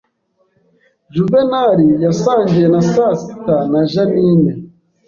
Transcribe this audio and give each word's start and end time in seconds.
Juvenali 1.13 1.89
yasangiye 2.05 2.67
na 2.73 2.81
sasita 2.91 3.55
na 3.71 3.79
Jeaninne 3.91 4.51